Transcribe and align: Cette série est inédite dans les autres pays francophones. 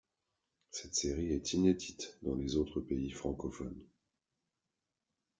Cette 0.71 0.95
série 0.95 1.31
est 1.31 1.53
inédite 1.53 2.17
dans 2.23 2.33
les 2.33 2.55
autres 2.55 2.81
pays 2.81 3.11
francophones. 3.11 3.85